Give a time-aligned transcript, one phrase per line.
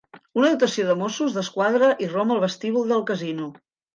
[0.39, 3.53] Una dotació de Mossos d'Esquadra irromp al vestíbul del casino.